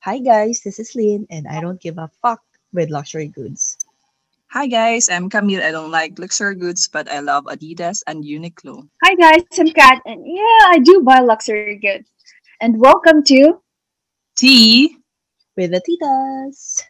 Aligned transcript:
Hi 0.00 0.18
guys, 0.18 0.60
this 0.64 0.78
is 0.78 0.94
Lynn, 0.96 1.26
and 1.30 1.46
I 1.46 1.60
don't 1.60 1.80
give 1.80 1.98
a 1.98 2.08
fuck 2.22 2.40
with 2.72 2.88
luxury 2.90 3.28
goods. 3.28 3.76
Hi 4.48 4.66
guys, 4.66 5.08
I'm 5.08 5.28
Camille. 5.28 5.62
I 5.62 5.70
don't 5.70 5.90
like 5.90 6.18
luxury 6.18 6.54
goods, 6.56 6.88
but 6.88 7.10
I 7.10 7.20
love 7.20 7.44
Adidas 7.44 8.02
and 8.06 8.24
Uniqlo. 8.24 8.88
Hi 9.04 9.14
guys, 9.14 9.44
I'm 9.58 9.68
Kat, 9.70 10.00
and 10.06 10.24
yeah, 10.26 10.62
I 10.72 10.78
do 10.82 11.02
buy 11.04 11.20
luxury 11.20 11.76
goods. 11.76 12.08
And 12.60 12.80
welcome 12.80 13.22
to 13.24 13.60
Tea, 14.36 14.96
With 15.56 15.72
the 15.72 15.80
titas. 15.84 16.82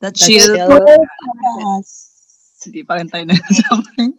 the 0.00 0.10
The 0.10 0.12
chill. 0.12 0.54
chill 0.56 0.68
podcast. 0.82 1.94
Hindi 2.66 2.82
pa 2.82 2.98
rin 2.98 3.06
tayo 3.06 3.30
nagsasabi. 3.30 4.10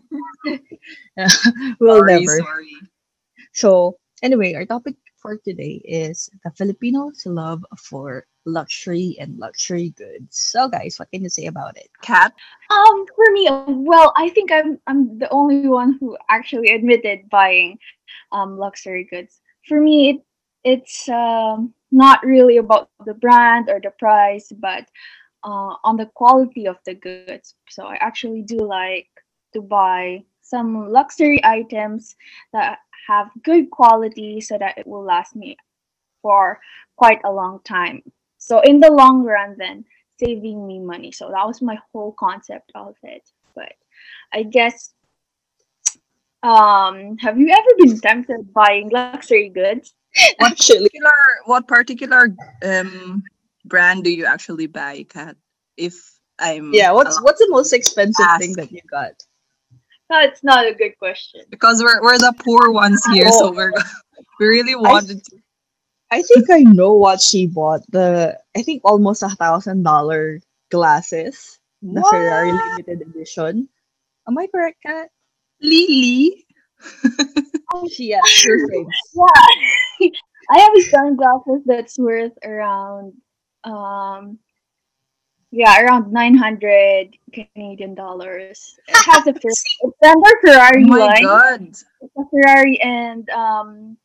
we'll 1.83 1.99
sorry, 1.99 2.23
never. 2.23 2.37
sorry. 2.39 2.71
So, 3.51 3.69
anyway, 4.23 4.55
our 4.55 4.63
topic 4.63 4.95
for 5.27 5.35
today 5.43 5.81
is 5.83 6.29
the 6.45 6.51
Filipinos' 6.51 7.25
love 7.25 7.65
for 7.75 8.25
luxury 8.45 9.17
and 9.19 9.37
luxury 9.37 9.89
goods. 9.97 10.39
So, 10.39 10.69
guys, 10.69 10.97
what 10.97 11.11
can 11.11 11.21
you 11.21 11.27
say 11.27 11.47
about 11.47 11.75
it? 11.75 11.89
Kat, 12.01 12.31
um 12.71 13.03
for 13.11 13.27
me, 13.35 13.51
well, 13.67 14.13
I 14.15 14.29
think 14.29 14.53
I'm 14.55 14.79
I'm 14.87 15.19
the 15.19 15.27
only 15.29 15.67
one 15.67 15.97
who 15.99 16.15
actually 16.29 16.71
admitted 16.71 17.27
buying 17.29 17.77
um 18.31 18.57
luxury 18.57 19.03
goods. 19.03 19.41
For 19.67 19.81
me, 19.81 20.15
it, 20.15 20.17
it's 20.63 21.09
um 21.09 21.73
not 21.91 22.23
really 22.23 22.55
about 22.63 22.87
the 23.03 23.13
brand 23.13 23.67
or 23.67 23.81
the 23.83 23.91
price, 23.99 24.47
but 24.55 24.87
uh, 25.43 25.75
on 25.83 25.97
the 25.97 26.07
quality 26.15 26.67
of 26.67 26.77
the 26.85 26.95
goods. 26.95 27.55
So 27.67 27.83
I 27.83 27.95
actually 27.99 28.43
do 28.43 28.59
like 28.63 29.11
to 29.53 29.61
buy 29.61 30.23
some 30.47 30.89
luxury 30.89 31.43
items 31.43 32.15
that 32.53 32.79
have 33.07 33.29
good 33.43 33.69
quality 33.69 34.39
so 34.41 34.57
that 34.57 34.77
it 34.77 34.87
will 34.87 35.03
last 35.03 35.35
me 35.35 35.57
for 36.21 36.59
quite 36.95 37.19
a 37.25 37.31
long 37.31 37.59
time. 37.63 38.01
So 38.37 38.61
in 38.61 38.79
the 38.79 38.91
long 38.91 39.23
run 39.23 39.55
then 39.57 39.85
saving 40.19 40.65
me 40.65 40.79
money. 40.79 41.11
So 41.11 41.29
that 41.29 41.45
was 41.45 41.61
my 41.61 41.77
whole 41.91 42.13
concept 42.13 42.71
of 42.75 42.95
it. 43.03 43.29
But 43.55 43.73
I 44.33 44.43
guess 44.43 44.93
um 46.43 47.17
have 47.17 47.37
you 47.37 47.49
ever 47.49 47.71
been 47.77 47.99
tempted 47.99 48.53
buying 48.53 48.89
luxury 48.89 49.49
goods? 49.49 49.93
what 50.37 50.57
particular 50.57 51.11
what 51.45 51.67
particular 51.67 52.33
um 52.63 53.23
brand 53.65 54.03
do 54.03 54.11
you 54.11 54.25
actually 54.25 54.67
buy, 54.67 55.05
Kat? 55.09 55.35
If 55.75 56.17
I'm 56.39 56.73
yeah. 56.73 56.91
What's 56.91 57.21
what's 57.21 57.39
the 57.39 57.49
most 57.49 57.73
expensive 57.73 58.25
thing 58.39 58.53
that 58.53 58.71
you 58.71 58.81
got? 58.89 59.13
That's 60.09 60.43
not 60.43 60.65
a 60.67 60.73
good 60.73 60.97
question. 60.99 61.41
because 61.49 61.83
we're 61.83 62.01
we're 62.01 62.17
the 62.17 62.33
poor 62.39 62.71
ones 62.71 63.03
here, 63.11 63.29
so 63.31 63.49
Oh. 63.49 63.51
we're 63.51 63.73
we 64.39 64.45
really 64.47 64.75
wanted 64.75 65.23
to. 65.25 65.37
I 66.09 66.21
think 66.21 66.49
I 66.49 66.59
know 66.63 66.93
what 66.93 67.19
she 67.21 67.47
bought. 67.47 67.81
The 67.91 68.39
I 68.55 68.61
think 68.63 68.81
almost 68.85 69.23
a 69.23 69.29
thousand 69.29 69.83
dollar 69.83 70.39
glasses, 70.71 71.59
the 71.81 72.01
Ferrari 72.09 72.51
limited 72.53 73.01
edition. 73.01 73.67
Am 74.27 74.37
I 74.37 74.47
correct, 74.47 74.77
Kat? 74.83 75.09
Lily? 75.61 76.45
She 77.91 78.09
yeah, 78.09 78.21
her. 78.23 78.57
Yeah. 79.99 80.09
I 80.49 80.59
have 80.59 80.73
a 80.77 80.81
sunglasses 80.81 81.63
that's 81.65 81.99
worth 81.99 82.31
around 82.43 83.13
um 83.65 84.39
yeah, 85.51 85.81
around 85.81 86.11
900 86.11 87.17
Canadian 87.33 87.95
dollars. 87.95 88.77
It 88.87 89.03
has 89.05 89.27
a 89.27 89.33
Fer- 89.33 89.49
it's 89.81 89.97
under 90.03 90.31
Oh 90.73 90.79
Ferrari 90.79 90.85
my 90.85 91.07
line. 91.07 91.21
god. 91.21 91.75
It's 92.01 92.13
a 92.17 92.25
Ferrari 92.29 92.79
and 92.81 93.29
um 93.29 93.97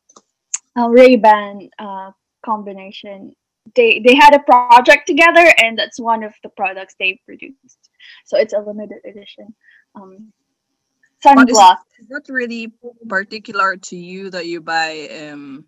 a 0.77 0.89
Ray-Ban 0.89 1.69
uh 1.79 2.11
combination. 2.45 3.33
They 3.75 3.99
they 4.05 4.15
had 4.15 4.35
a 4.35 4.39
project 4.39 5.07
together 5.07 5.45
and 5.63 5.77
that's 5.77 5.99
one 5.99 6.23
of 6.23 6.33
the 6.43 6.49
products 6.49 6.95
they 6.99 7.19
produced. 7.25 7.79
So 8.25 8.37
it's 8.37 8.53
a 8.53 8.59
limited 8.59 8.99
edition 9.05 9.53
um 9.95 10.33
But 11.23 11.49
is, 11.49 11.57
is 11.99 12.07
that 12.09 12.25
really 12.29 12.71
particular 13.07 13.77
to 13.77 13.95
you 13.95 14.29
that 14.31 14.45
you 14.45 14.61
buy 14.61 15.07
um 15.21 15.65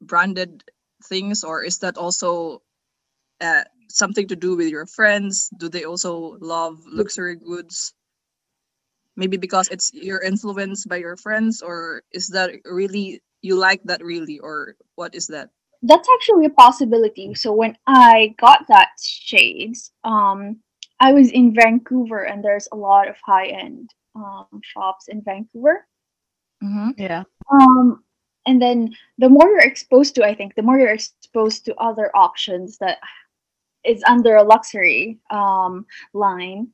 branded 0.00 0.64
things 1.04 1.44
or 1.44 1.62
is 1.64 1.78
that 1.78 1.96
also 1.98 2.62
uh, 3.40 3.64
something 3.90 4.26
to 4.28 4.36
do 4.36 4.56
with 4.56 4.68
your 4.68 4.86
friends? 4.86 5.50
Do 5.58 5.68
they 5.68 5.84
also 5.84 6.36
love 6.40 6.80
luxury 6.86 7.36
goods? 7.36 7.92
Maybe 9.16 9.36
because 9.36 9.68
it's 9.68 9.90
you're 9.92 10.22
influenced 10.22 10.88
by 10.88 10.96
your 10.96 11.16
friends 11.16 11.62
or 11.62 12.02
is 12.12 12.28
that 12.28 12.50
really 12.64 13.20
you 13.42 13.56
like 13.56 13.82
that 13.84 14.04
really 14.04 14.38
or 14.38 14.76
what 14.94 15.14
is 15.14 15.26
that? 15.28 15.50
That's 15.82 16.08
actually 16.14 16.46
a 16.46 16.50
possibility. 16.50 17.34
So 17.34 17.52
when 17.52 17.76
I 17.86 18.34
got 18.38 18.66
that 18.68 18.90
shades, 19.00 19.92
um, 20.04 20.60
I 21.00 21.12
was 21.12 21.30
in 21.30 21.54
Vancouver, 21.54 22.24
and 22.24 22.44
there's 22.44 22.68
a 22.72 22.76
lot 22.76 23.08
of 23.08 23.16
high-end 23.24 23.88
um, 24.14 24.46
shops 24.62 25.08
in 25.08 25.22
Vancouver. 25.22 25.86
Mm-hmm. 26.62 26.90
Yeah. 26.98 27.24
Um, 27.50 28.04
and 28.46 28.60
then 28.60 28.94
the 29.16 29.30
more 29.30 29.48
you're 29.48 29.60
exposed 29.60 30.14
to, 30.16 30.24
I 30.24 30.34
think, 30.34 30.54
the 30.54 30.62
more 30.62 30.78
you're 30.78 30.92
exposed 30.92 31.64
to 31.64 31.74
other 31.76 32.14
options 32.14 32.76
that 32.78 32.98
is 33.84 34.02
under 34.04 34.36
a 34.36 34.42
luxury 34.42 35.18
um, 35.30 35.86
line, 36.12 36.68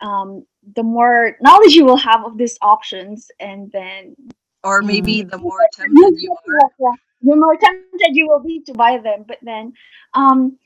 um, 0.00 0.44
the 0.76 0.82
more 0.82 1.36
knowledge 1.40 1.74
you 1.74 1.84
will 1.84 1.96
have 1.96 2.24
of 2.24 2.36
these 2.38 2.58
options, 2.62 3.30
and 3.40 3.70
then 3.72 4.16
Or 4.64 4.80
Mm. 4.80 4.86
maybe 4.86 5.22
the 5.22 5.38
more 5.38 5.58
tempted 5.74 6.22
you 6.22 6.30
are. 6.30 6.70
Yeah, 6.78 6.96
the 7.22 7.36
more 7.36 7.56
tempted 7.56 8.14
you 8.14 8.28
will 8.28 8.38
be 8.40 8.60
to 8.60 8.72
buy 8.74 8.98
them. 8.98 9.24
But 9.26 9.38
then, 9.42 9.72
um, 10.14 10.56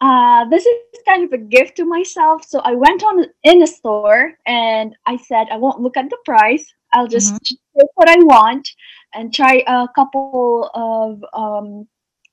uh, 0.00 0.48
this 0.48 0.64
is 0.66 0.76
kind 1.06 1.22
of 1.24 1.32
a 1.32 1.38
gift 1.38 1.76
to 1.76 1.84
myself. 1.84 2.44
So 2.44 2.60
I 2.60 2.74
went 2.74 3.04
on 3.04 3.26
in 3.44 3.62
a 3.62 3.66
store 3.66 4.32
and 4.46 4.96
I 5.06 5.16
said 5.16 5.48
I 5.50 5.58
won't 5.58 5.80
look 5.80 5.96
at 5.96 6.08
the 6.10 6.18
price. 6.24 6.64
I'll 6.92 7.06
just 7.06 7.34
take 7.44 7.88
what 7.94 8.08
I 8.08 8.16
want 8.24 8.68
and 9.14 9.32
try 9.32 9.62
a 9.66 9.86
couple 9.94 10.70
of 10.74 11.22
um, 11.32 11.86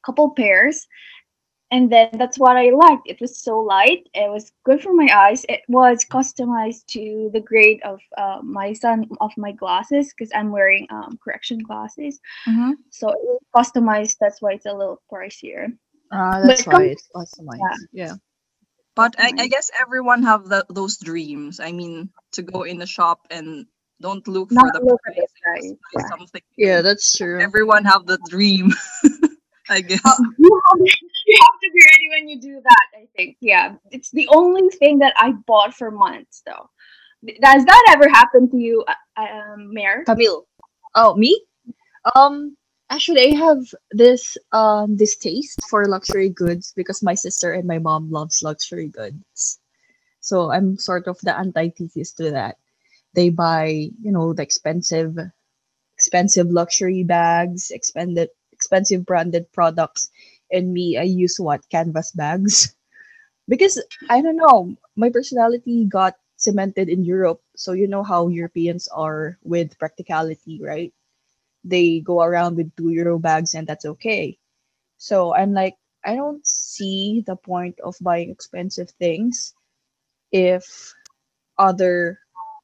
couple 0.05 0.31
pairs. 0.31 0.87
And 1.71 1.91
then 1.91 2.09
that's 2.13 2.39
what 2.39 2.57
I 2.57 2.71
liked. 2.71 3.05
It 3.05 3.21
was 3.21 3.37
so 3.37 3.59
light. 3.59 4.09
It 4.15 4.29
was 4.31 4.51
good 4.63 4.81
for 4.81 4.93
my 4.93 5.07
eyes. 5.15 5.45
It 5.49 5.61
was 5.67 6.03
customized 6.03 6.85
to 6.97 7.29
the 7.31 7.39
grade 7.41 7.79
of 7.83 7.99
uh, 8.17 8.39
my 8.41 8.73
son 8.73 9.05
of 9.21 9.31
my 9.37 9.51
glasses 9.51 10.09
because 10.11 10.31
I'm 10.33 10.49
wearing 10.51 10.87
um, 10.89 11.19
correction 11.23 11.59
glasses. 11.59 12.19
Mhm. 12.47 12.73
So 12.89 13.09
it 13.09 13.19
was 13.21 13.41
customized. 13.55 14.17
That's 14.19 14.41
why 14.41 14.53
it's 14.53 14.65
a 14.65 14.73
little 14.73 14.99
pricier. 15.11 15.77
Ah, 16.11 16.41
But 16.41 16.47
that's 16.47 16.61
it 16.61 16.65
comes- 16.65 16.73
why 16.73 16.85
it's 16.85 17.07
customized. 17.15 17.85
Yeah. 17.93 18.15
But 18.95 19.13
I, 19.19 19.31
I 19.37 19.47
guess 19.47 19.69
everyone 19.79 20.23
have 20.23 20.49
the, 20.49 20.65
those 20.69 20.97
dreams. 20.97 21.59
I 21.61 21.71
mean, 21.71 22.09
to 22.33 22.41
go 22.41 22.63
in 22.63 22.79
the 22.79 22.87
shop 22.87 23.27
and 23.29 23.65
don't 24.01 24.27
look 24.27 24.49
for 24.49 24.55
Not 24.55 24.73
the 24.73 24.81
look 24.81 24.99
at 25.07 25.13
price, 25.15 25.31
the 25.43 25.61
and 25.61 25.77
price, 25.77 25.79
buy 25.93 26.01
yeah. 26.01 26.09
something. 26.17 26.41
Yeah, 26.57 26.81
that's 26.81 27.15
true. 27.15 27.39
Everyone 27.39 27.85
have 27.85 28.07
the 28.07 28.17
dream. 28.27 28.73
I 29.69 29.81
guess. 29.81 30.01
You, 31.29 31.37
have, 31.41 31.59
to 31.61 31.69
be 31.73 31.81
ready 31.93 32.09
when 32.09 32.29
you 32.29 32.41
do 32.41 32.61
that. 32.61 32.87
I 32.97 33.07
think. 33.15 33.37
Yeah, 33.39 33.75
it's 33.91 34.09
the 34.11 34.27
only 34.29 34.67
thing 34.77 34.99
that 34.99 35.13
I 35.17 35.33
bought 35.45 35.73
for 35.75 35.91
months, 35.91 36.41
though. 36.45 36.69
Does 37.23 37.65
that 37.65 37.85
ever 37.95 38.09
happen 38.09 38.49
to 38.49 38.57
you, 38.57 38.83
uh, 38.87 39.21
um, 39.21 39.73
Mayor? 39.73 40.03
Camille. 40.05 40.47
Oh, 40.95 41.15
me? 41.15 41.39
Um, 42.15 42.57
actually, 42.89 43.33
I 43.33 43.37
have 43.37 43.61
this 43.91 44.37
um 44.51 44.95
distaste 44.95 45.61
for 45.69 45.85
luxury 45.85 46.29
goods 46.29 46.73
because 46.75 47.03
my 47.03 47.13
sister 47.13 47.53
and 47.53 47.67
my 47.67 47.77
mom 47.77 48.09
loves 48.09 48.41
luxury 48.41 48.87
goods. 48.87 49.59
So 50.21 50.51
I'm 50.51 50.77
sort 50.77 51.07
of 51.07 51.19
the 51.21 51.37
antithesis 51.37 52.13
to 52.13 52.31
that. 52.31 52.57
They 53.13 53.29
buy, 53.29 53.67
you 54.01 54.11
know, 54.11 54.33
the 54.33 54.43
expensive, 54.43 55.17
expensive 55.95 56.47
luxury 56.49 57.03
bags, 57.03 57.71
expensive, 57.71 58.29
expensive 58.51 59.05
branded 59.05 59.51
products, 59.51 60.09
and 60.51 60.73
me, 60.73 60.97
I 60.97 61.03
use 61.03 61.39
what 61.39 61.67
canvas 61.69 62.11
bags 62.11 62.75
because 63.47 63.81
I 64.09 64.21
don't 64.21 64.37
know, 64.37 64.75
my 64.95 65.09
personality 65.09 65.85
got 65.85 66.15
cemented 66.37 66.89
in 66.89 67.03
Europe. 67.05 67.41
So 67.55 67.73
you 67.73 67.87
know 67.87 68.03
how 68.03 68.27
Europeans 68.29 68.87
are 68.89 69.37
with 69.43 69.77
practicality, 69.79 70.61
right? 70.63 70.93
They 71.63 72.01
go 72.01 72.21
around 72.21 72.57
with 72.57 72.75
two 72.75 72.89
euro 72.91 73.19
bags 73.19 73.53
and 73.55 73.67
that's 73.67 73.85
okay. 73.85 74.37
So 74.97 75.33
I'm 75.35 75.53
like, 75.53 75.75
I 76.05 76.15
don't 76.15 76.45
see 76.47 77.23
the 77.25 77.35
point 77.37 77.79
of 77.81 77.95
buying 78.01 78.31
expensive 78.31 78.91
things 78.91 79.53
if 80.31 80.93
other 81.57 82.19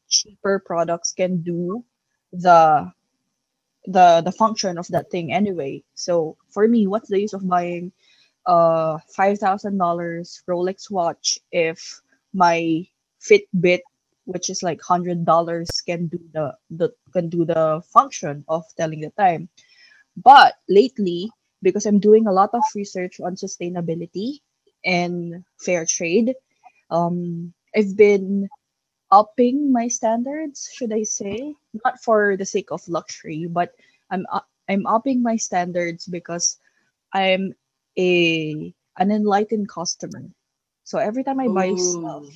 cheaper 0.10 0.60
products 0.66 1.14
can 1.14 1.42
do 1.44 1.86
the 2.34 2.92
the 3.88 4.22
the 4.24 4.32
function 4.32 4.78
of 4.78 4.88
that 4.90 5.12
thing 5.12 5.34
anyway. 5.34 5.84
So 5.96 6.38
for 6.50 6.68
me, 6.68 6.88
what's 6.88 7.10
the 7.10 7.22
use 7.22 7.34
of 7.34 7.48
buying 7.48 7.92
a 8.46 9.00
five 9.16 9.40
thousand 9.40 9.78
dollars 9.78 10.42
Rolex 10.48 10.90
watch 10.92 11.40
if 11.52 12.02
my 12.34 12.88
Fitbit, 13.22 13.82
which 14.26 14.50
is 14.50 14.64
like 14.64 14.82
hundred 14.82 15.26
dollars, 15.26 15.70
can 15.86 16.08
do 16.08 16.20
the 16.34 16.56
the 16.70 16.90
can 17.14 17.30
do 17.30 17.46
the 17.46 17.82
function 17.94 18.46
of 18.48 18.66
telling 18.78 19.02
the 19.02 19.12
time. 19.12 19.50
But 20.18 20.56
lately, 20.70 21.32
because 21.62 21.86
I'm 21.86 22.00
doing 22.00 22.28
a 22.28 22.34
lot 22.34 22.52
of 22.54 22.64
research 22.76 23.20
on 23.20 23.36
sustainability 23.36 24.40
and 24.86 25.44
fair 25.60 25.86
trade. 25.86 26.36
Um, 26.90 27.54
I've 27.76 27.98
been 27.98 28.50
upping 29.16 29.72
my 29.72 29.88
standards, 29.88 30.70
should 30.74 30.94
I 30.94 31.04
say, 31.04 31.56
not 31.86 32.04
for 32.04 32.38
the 32.38 32.46
sake 32.46 32.72
of 32.72 32.84
luxury, 32.90 33.48
but 33.50 33.76
I'm 34.12 34.26
I'm 34.70 34.86
upping 34.88 35.24
my 35.24 35.38
standards 35.38 36.08
because 36.08 36.60
I'm 37.14 37.56
a 37.98 38.74
an 38.98 39.12
enlightened 39.12 39.70
customer. 39.70 40.24
So 40.84 41.00
every 41.00 41.24
time 41.24 41.40
I 41.40 41.50
buy 41.50 41.76
stuff, 41.76 42.26
Oh, 42.26 42.32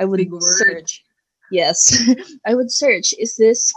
I 0.00 0.04
would 0.06 0.30
search. 0.42 1.04
Yes, 1.50 1.92
I 2.46 2.54
would 2.54 2.70
search. 2.72 3.14
Is 3.18 3.36
this 3.36 3.72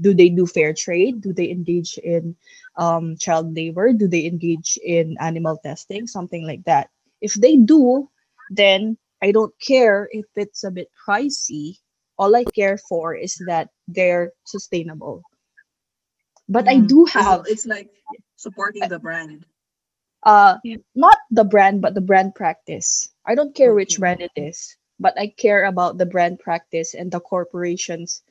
do 0.00 0.14
they 0.14 0.30
do 0.30 0.46
fair 0.46 0.74
trade? 0.74 1.22
Do 1.22 1.32
they 1.32 1.50
engage 1.50 1.98
in 1.98 2.36
um, 2.76 3.16
child 3.18 3.54
labor? 3.56 3.92
Do 3.92 4.08
they 4.08 4.26
engage 4.26 4.78
in 4.84 5.16
animal 5.20 5.58
testing? 5.62 6.06
Something 6.06 6.46
like 6.46 6.64
that. 6.64 6.90
If 7.20 7.34
they 7.34 7.56
do, 7.56 8.10
then 8.50 8.98
I 9.22 9.32
don't 9.32 9.54
care 9.60 10.08
if 10.12 10.26
it's 10.36 10.64
a 10.64 10.70
bit 10.70 10.88
pricey. 11.06 11.78
All 12.18 12.34
I 12.36 12.44
care 12.44 12.78
for 12.78 13.14
is 13.14 13.36
that 13.46 13.70
they're 13.88 14.32
sustainable. 14.44 15.24
But 16.48 16.68
I 16.68 16.80
Mm. 16.80 16.88
do 16.88 17.04
have 17.06 17.44
it's 17.46 17.66
like 17.66 17.90
supporting 18.36 18.88
the 18.88 18.98
brand. 18.98 19.46
uh 20.24 20.58
Yeah. 20.62 20.76
not 20.94 21.18
the 21.30 21.44
brand 21.44 21.80
but 21.80 21.94
the 21.94 22.00
brand 22.00 22.34
practice 22.34 23.10
i 23.26 23.34
don't 23.34 23.54
care 23.54 23.74
which 23.74 23.98
brand 23.98 24.20
it 24.20 24.32
is 24.36 24.76
but 24.98 25.18
i 25.18 25.26
care 25.28 25.64
about 25.64 25.98
the 25.98 26.06
brand 26.06 26.38
practice 26.40 26.94
and 26.94 27.10
the 27.10 27.20
corporation's 27.20 28.22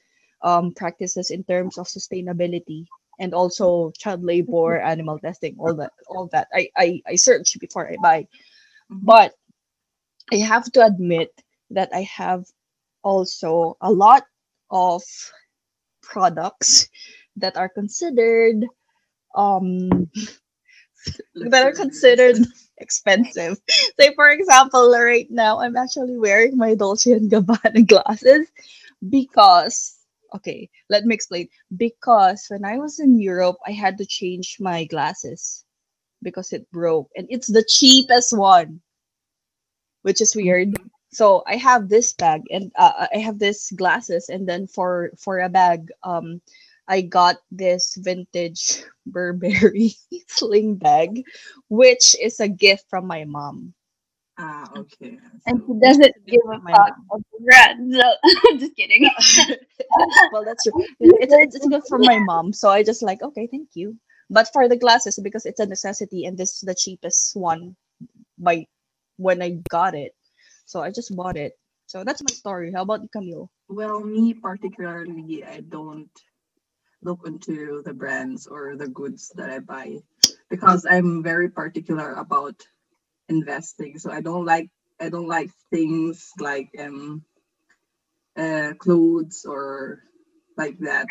um 0.41 0.73
practices 0.73 1.31
in 1.31 1.43
terms 1.43 1.77
of 1.77 1.87
sustainability 1.87 2.85
and 3.19 3.33
also 3.33 3.91
child 3.97 4.23
labor 4.23 4.79
animal 4.79 5.19
testing 5.19 5.55
all 5.59 5.75
that 5.75 5.91
all 6.07 6.27
that 6.31 6.47
i 6.53 6.69
i, 6.77 7.01
I 7.07 7.15
search 7.15 7.57
before 7.59 7.89
i 7.89 7.97
buy 8.01 8.27
Mhm. 8.91 9.01
but 9.01 9.33
i 10.31 10.37
have 10.37 10.71
to 10.71 10.83
admit 10.85 11.31
that 11.69 11.89
i 11.93 12.01
have 12.03 12.45
also 13.03 13.77
a 13.81 13.91
lot 13.91 14.23
of 14.71 15.03
products 16.01 16.89
that 17.35 17.55
are 17.57 17.69
considered 17.69 18.65
um 19.35 20.09
that 21.35 21.63
are 21.63 21.73
considered 21.73 22.37
expensive. 22.77 23.59
Say, 23.99 24.13
for 24.15 24.29
example, 24.29 24.91
right 24.91 25.27
now, 25.29 25.59
I'm 25.59 25.75
actually 25.77 26.17
wearing 26.17 26.57
my 26.57 26.75
Dolce 26.75 27.11
and 27.13 27.31
Gabbana 27.31 27.87
glasses 27.87 28.47
because, 29.09 29.97
okay, 30.35 30.69
let 30.89 31.05
me 31.05 31.15
explain. 31.15 31.47
Because 31.75 32.45
when 32.49 32.65
I 32.65 32.77
was 32.77 32.99
in 32.99 33.19
Europe, 33.19 33.57
I 33.65 33.71
had 33.71 33.97
to 33.99 34.05
change 34.05 34.57
my 34.59 34.85
glasses 34.85 35.65
because 36.21 36.51
it 36.51 36.69
broke, 36.71 37.09
and 37.15 37.27
it's 37.29 37.47
the 37.47 37.63
cheapest 37.67 38.37
one, 38.37 38.81
which 40.09 40.25
is 40.25 40.33
weird. 40.35 40.73
So 41.13 41.43
I 41.45 41.55
have 41.61 41.85
this 41.87 42.13
bag, 42.13 42.41
and 42.49 42.73
uh, 42.73 43.05
I 43.13 43.21
have 43.21 43.37
this 43.37 43.69
glasses, 43.77 44.29
and 44.29 44.49
then 44.49 44.65
for 44.65 45.13
for 45.21 45.37
a 45.45 45.49
bag, 45.49 45.93
um, 46.01 46.41
I 46.89 47.01
got 47.05 47.37
this 47.53 47.93
vintage 47.93 48.81
Burberry 49.05 49.93
sling 50.27 50.81
bag, 50.81 51.21
which 51.69 52.17
is 52.17 52.41
a 52.41 52.49
gift 52.49 52.89
from 52.89 53.05
my 53.05 53.25
mom. 53.25 53.73
Ah, 54.41 54.65
okay. 54.77 55.19
And 55.45 55.61
So 55.61 55.65
he 55.67 55.73
Which 55.77 55.99
doesn't 56.01 56.15
give 56.25 56.41
a 56.49 56.57
fuck 56.73 56.95
mom. 56.97 57.05
of 57.11 57.21
the 57.29 57.39
brand. 57.45 57.93
So 57.93 58.57
just 58.57 58.75
kidding. 58.75 59.05
well, 60.33 60.45
that's 60.45 60.63
true. 60.63 60.73
It's, 60.99 61.13
it's, 61.21 61.55
it's 61.55 61.65
a 61.65 61.69
gift 61.69 61.87
from 61.89 62.01
my 62.01 62.17
mom, 62.17 62.53
so 62.53 62.69
I 62.69 62.81
just 62.81 63.03
like 63.03 63.21
okay, 63.21 63.45
thank 63.45 63.69
you. 63.77 63.97
But 64.29 64.49
for 64.53 64.69
the 64.69 64.77
glasses, 64.77 65.19
because 65.21 65.45
it's 65.45 65.59
a 65.59 65.65
necessity, 65.65 66.25
and 66.25 66.37
this 66.37 66.55
is 66.55 66.61
the 66.61 66.73
cheapest 66.73 67.35
one 67.35 67.75
by 68.37 68.65
when 69.19 69.43
I 69.43 69.59
got 69.69 69.95
it, 69.95 70.15
so 70.65 70.81
I 70.81 70.91
just 70.91 71.15
bought 71.15 71.37
it. 71.37 71.53
So 71.87 72.03
that's 72.03 72.23
my 72.23 72.31
story. 72.31 72.71
How 72.73 72.83
about 72.83 73.03
you, 73.03 73.09
Camille? 73.09 73.51
well, 73.69 73.99
me 74.01 74.33
particularly, 74.33 75.43
I 75.45 75.61
don't 75.61 76.09
look 77.03 77.21
into 77.27 77.81
the 77.85 77.93
brands 77.93 78.47
or 78.47 78.75
the 78.75 78.87
goods 78.87 79.31
that 79.35 79.49
I 79.49 79.59
buy 79.59 79.99
because 80.49 80.85
I'm 80.89 81.23
very 81.23 81.49
particular 81.49 82.13
about 82.13 82.55
investing. 83.29 83.99
So 83.99 84.11
I 84.11 84.21
don't 84.21 84.45
like 84.45 84.69
I 84.99 85.09
don't 85.09 85.27
like 85.27 85.51
things 85.71 86.31
like 86.39 86.69
um 86.79 87.23
uh 88.37 88.73
clothes 88.79 89.45
or 89.45 90.03
like 90.57 90.79
that. 90.79 91.07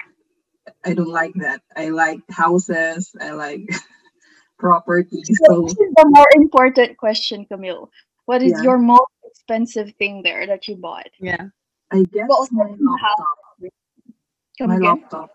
I 0.85 0.95
don't 0.95 1.13
like 1.13 1.35
that. 1.37 1.63
I 1.77 1.91
like 1.91 2.21
houses. 2.31 3.15
I 3.21 3.33
like 3.33 3.69
property. 4.59 5.23
So 5.25 5.47
So 5.47 5.63
this 5.63 5.73
is 5.73 5.95
the 5.97 6.07
more 6.09 6.27
important 6.35 6.97
question, 6.97 7.45
Camille. 7.47 7.91
What 8.27 8.43
is 8.43 8.53
yeah, 8.53 8.63
your 8.63 8.79
most 8.79 9.11
expensive 9.25 9.93
thing 9.99 10.23
there 10.23 10.47
that 10.47 10.69
you 10.69 10.77
bought? 10.77 11.09
Yeah. 11.21 11.49
I 11.91 12.05
guess 12.13 12.29
Well, 12.29 12.47
my 12.53 12.65
laptop. 12.65 13.39
come 14.59 14.71
My 14.71 14.77
again. 14.77 15.01
laptop. 15.01 15.31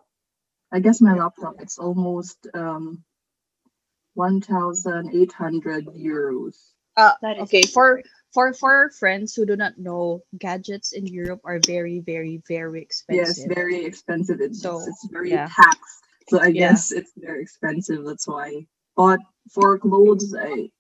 I 0.72 0.80
guess 0.80 1.02
my 1.02 1.14
laptop. 1.14 1.62
It's 1.62 1.78
almost 1.78 2.48
um 2.54 3.04
one 4.14 4.42
thousand 4.42 5.16
eight 5.16 5.32
hundred 5.34 5.86
euros. 5.88 6.56
Uh, 6.96 7.14
That 7.22 7.38
is 7.38 7.44
okay. 7.44 7.64
For 7.64 8.04
for 8.34 8.54
for 8.54 8.74
our 8.74 8.90
friends 8.92 9.34
who 9.34 9.46
do 9.46 9.56
not 9.56 9.78
know, 9.78 10.22
gadgets 10.38 10.94
in 10.94 11.08
Europe 11.08 11.42
are 11.46 11.60
very, 11.66 12.00
very, 12.00 12.42
very 12.48 12.82
expensive. 12.82 13.46
Yes, 13.46 13.56
very 13.56 13.86
expensive. 13.86 14.42
It's 14.42 14.62
So 14.62 14.78
it's 14.88 15.08
very 15.12 15.30
yeah, 15.30 15.48
taxed. 15.48 16.04
So 16.30 16.40
I 16.40 16.48
yeah, 16.48 16.70
guess 16.70 16.92
it's 16.92 17.12
very 17.18 17.42
expensive. 17.42 18.06
That's 18.06 18.28
why. 18.28 18.68
But 18.96 19.20
for 19.52 19.78
clothes, 19.80 20.36
I 20.40 20.72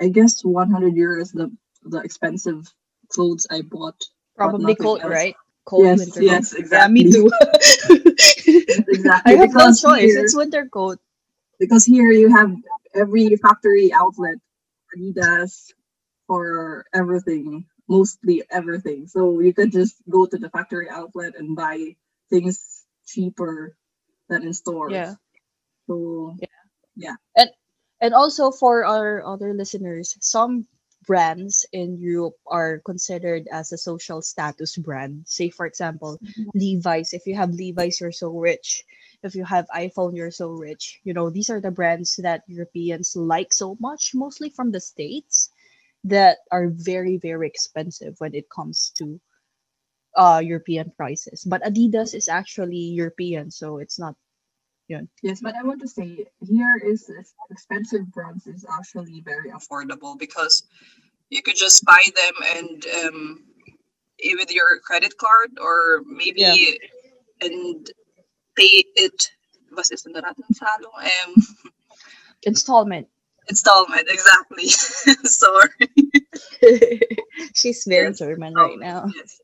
I 0.00 0.08
guess 0.08 0.44
one 0.44 0.70
hundred 0.70 0.94
euros 0.94 1.32
the 1.32 1.52
the 1.82 1.98
expensive 2.00 2.72
clothes 3.08 3.46
I 3.50 3.62
bought, 3.62 4.00
probably 4.36 4.74
cold, 4.76 5.02
else. 5.02 5.04
right? 5.04 5.36
Cold 5.66 5.94
Yes, 5.94 5.96
winter 5.96 6.24
coat. 6.24 6.44
yes, 6.44 6.54
Yeah, 6.70 6.88
me 6.88 7.04
exactly. 7.04 7.08
too. 7.08 7.30
Yes, 8.66 8.80
I 9.26 9.32
exactly. 9.32 9.36
have 9.36 9.54
no 9.54 9.72
choice. 9.74 10.14
here, 10.14 10.16
It's 10.16 10.34
winter 10.34 10.66
coat. 10.66 11.00
because 11.58 11.84
here 11.84 12.10
you 12.10 12.28
have 12.30 12.54
every 12.94 13.36
factory 13.36 13.92
outlet, 13.92 14.36
Adidas 14.96 15.72
for 16.26 16.84
everything, 16.94 17.66
mostly 17.88 18.42
everything. 18.50 19.06
So 19.08 19.40
you 19.40 19.52
could 19.54 19.72
just 19.72 19.96
go 20.08 20.26
to 20.26 20.38
the 20.38 20.50
factory 20.50 20.88
outlet 20.90 21.34
and 21.38 21.56
buy 21.56 21.96
things 22.30 22.84
cheaper 23.06 23.76
than 24.28 24.42
in 24.44 24.54
stores. 24.54 25.00
Yeah, 25.00 25.14
So 25.86 26.38
yeah. 26.38 26.48
Yeah, 26.96 27.16
And 27.36 27.50
and 28.00 28.14
also 28.14 28.50
for 28.50 28.84
our 28.84 29.24
other 29.26 29.52
listeners, 29.54 30.16
some 30.20 30.66
brands 31.06 31.66
in 31.72 31.98
Europe 31.98 32.36
are 32.46 32.80
considered 32.84 33.46
as 33.52 33.72
a 33.72 33.78
social 33.78 34.22
status 34.22 34.76
brand. 34.76 35.24
Say 35.28 35.50
for 35.50 35.66
example, 35.66 36.20
Levi's. 36.54 37.12
If 37.12 37.26
you 37.26 37.36
have 37.36 37.50
Levi's, 37.50 38.00
you're 38.00 38.12
so 38.12 38.30
rich. 38.30 38.84
If 39.22 39.34
you 39.34 39.44
have 39.44 39.66
iPhone, 39.74 40.16
you're 40.16 40.30
so 40.32 40.50
rich. 40.50 41.00
You 41.04 41.14
know, 41.14 41.30
these 41.30 41.50
are 41.50 41.60
the 41.60 41.70
brands 41.70 42.16
that 42.22 42.42
Europeans 42.48 43.16
like 43.16 43.52
so 43.52 43.76
much, 43.80 44.12
mostly 44.14 44.50
from 44.50 44.70
the 44.72 44.80
States, 44.80 45.50
that 46.04 46.38
are 46.50 46.68
very, 46.70 47.16
very 47.18 47.46
expensive 47.48 48.16
when 48.20 48.34
it 48.34 48.48
comes 48.50 48.92
to 48.98 49.20
uh 50.16 50.40
European 50.44 50.90
prices. 50.96 51.44
But 51.44 51.62
Adidas 51.62 52.14
is 52.14 52.28
actually 52.28 52.94
European, 52.94 53.50
so 53.50 53.78
it's 53.78 53.98
not 53.98 54.14
know, 54.88 55.06
yes, 55.22 55.40
but 55.40 55.54
I 55.56 55.62
want 55.62 55.80
to 55.80 55.88
say 55.88 56.26
here 56.40 56.76
is 56.84 57.10
expensive 57.50 58.12
brands 58.12 58.46
is 58.46 58.66
actually 58.78 59.22
very 59.24 59.50
affordable 59.50 60.18
because 60.18 60.64
you 61.30 61.42
could 61.42 61.56
just 61.56 61.84
buy 61.84 62.02
them 62.14 62.34
and 62.56 62.86
um 63.06 63.44
eh, 64.22 64.34
with 64.38 64.52
your 64.52 64.78
credit 64.80 65.16
card 65.18 65.50
or 65.60 66.02
maybe 66.06 66.40
yeah. 66.40 66.54
and 67.40 67.86
pay 68.56 68.84
it 68.96 69.30
was 69.76 69.90
is 69.90 70.02
the 70.02 70.22
um 70.98 71.34
Installment. 72.44 73.08
installment 73.48 74.06
exactly 74.08 74.68
sorry 75.24 75.68
She's 77.54 77.84
very 77.86 78.12
German 78.12 78.54
right 78.54 78.72
installment 78.72 78.80
now. 78.80 79.06
yes 79.14 79.40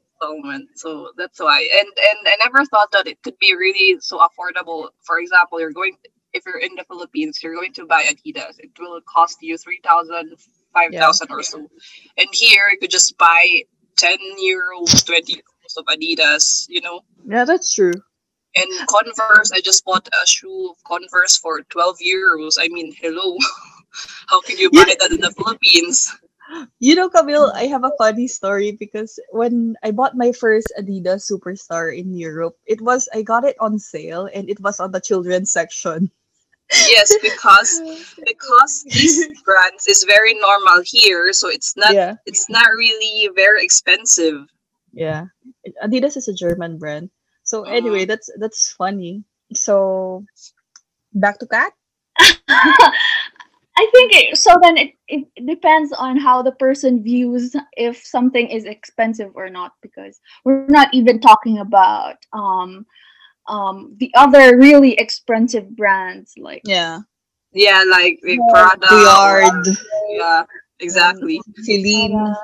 so 0.75 1.11
that's 1.17 1.41
why. 1.41 1.61
And 1.79 1.89
and 2.09 2.19
i 2.27 2.37
never 2.45 2.65
thought 2.67 2.91
that 2.93 3.07
it 3.07 3.23
could 3.23 3.39
be 3.39 3.55
really 3.55 3.99
so 4.00 4.19
affordable. 4.19 4.89
For 5.05 5.19
example 5.19 5.61
you're 5.61 5.73
going 5.73 5.97
if 6.33 6.45
you're 6.47 6.59
in 6.61 6.75
the 6.77 6.85
philippines 6.85 7.41
you're 7.43 7.55
going 7.55 7.73
to 7.75 7.87
buy 7.87 8.03
adidas. 8.05 8.55
It 8.59 8.71
will 8.79 9.00
cost 9.09 9.39
you 9.43 9.57
3000 9.59 10.35
five 10.75 10.93
Yeah. 10.93 11.11
or 11.31 11.43
so. 11.43 11.59
And 12.17 12.29
here 12.33 12.69
you 12.71 12.79
could 12.81 12.91
just 12.91 13.17
buy 13.19 13.62
10 13.97 14.19
euros 14.45 15.05
20 15.05 15.35
euros 15.35 15.75
of 15.79 15.85
adidas 15.87 16.67
you 16.69 16.81
know? 16.81 17.00
Yeah, 17.27 17.45
that's 17.45 17.75
true. 17.75 17.93
and 18.57 18.71
converse 18.89 19.50
i 19.53 19.61
just 19.61 19.85
bought 19.85 20.09
a 20.23 20.27
shoe 20.27 20.71
of 20.73 20.77
converse 20.93 21.37
for 21.37 21.55
12 21.62 21.97
euros. 22.15 22.55
I 22.61 22.69
mean 22.69 22.93
hello. 23.03 23.37
How 24.31 24.41
can 24.43 24.57
you 24.59 24.71
You, 24.73 24.85
buy 24.87 24.95
that 25.00 25.11
in 25.11 25.21
the 25.21 25.33
philippines 25.39 25.97
you 26.78 26.95
know, 26.95 27.09
Camille, 27.09 27.52
I 27.54 27.66
have 27.66 27.85
a 27.85 27.92
funny 27.99 28.26
story 28.28 28.73
because 28.73 29.19
when 29.30 29.76
I 29.83 29.90
bought 29.92 30.16
my 30.16 30.33
first 30.33 30.73
Adidas 30.78 31.25
Superstar 31.30 31.97
in 31.97 32.14
Europe, 32.14 32.57
it 32.66 32.80
was 32.80 33.09
I 33.14 33.23
got 33.23 33.45
it 33.45 33.57
on 33.61 33.78
sale 33.78 34.28
and 34.33 34.49
it 34.50 34.61
was 34.61 34.80
on 34.80 34.92
the 34.92 35.00
children's 35.00 35.52
section. 35.52 36.11
yes, 36.88 37.16
because 37.23 37.83
because 38.25 38.85
these 38.90 39.26
brands 39.45 39.87
is 39.88 40.04
very 40.04 40.35
normal 40.35 40.83
here, 40.85 41.33
so 41.33 41.49
it's 41.49 41.76
not 41.76 41.95
yeah, 41.95 42.16
it's 42.26 42.49
not 42.50 42.69
really 42.76 43.28
very 43.35 43.62
expensive. 43.64 44.47
yeah. 44.92 45.26
Adidas 45.83 46.16
is 46.16 46.28
a 46.28 46.35
German 46.35 46.78
brand. 46.78 47.11
So 47.45 47.66
Uh, 47.66 47.75
anyway, 47.76 48.04
that's 48.07 48.30
that's 48.38 48.73
funny. 48.73 49.25
So 49.54 50.25
back 51.14 51.38
to 51.40 51.47
Kat. 51.47 51.73
I 53.77 53.87
think 53.93 54.12
it, 54.15 54.37
so. 54.37 54.55
Then 54.62 54.77
it, 54.77 54.95
it 55.09 55.47
depends 55.47 55.93
on 55.93 56.17
how 56.17 56.43
the 56.43 56.53
person 56.53 57.03
views 57.03 57.55
if 57.77 58.05
something 58.05 58.49
is 58.49 58.65
expensive 58.65 59.31
or 59.35 59.49
not, 59.49 59.73
because 59.81 60.21
we're 60.45 60.67
not 60.67 60.93
even 60.93 61.21
talking 61.21 61.59
about 61.59 62.17
um 62.33 62.85
um 63.47 63.97
the 63.99 64.11
other 64.15 64.57
really 64.59 64.95
expensive 64.95 65.69
brands 65.77 66.35
like 66.37 66.62
Yeah. 66.65 67.00
yeah, 67.53 67.85
like 67.89 68.19
like 68.23 68.39
Yeah, 68.39 68.50
Prada 68.50 68.87
or 69.23 69.41
Bouillard, 69.41 69.77
yeah, 70.11 70.43
exactly. 70.81 71.41
Celine. 71.62 72.12
Prada, 72.12 72.41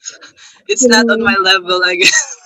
It's 0.68 0.86
not 0.86 1.10
on 1.10 1.22
my 1.22 1.36
level, 1.36 1.82
I 1.84 1.96
guess. 1.96 2.36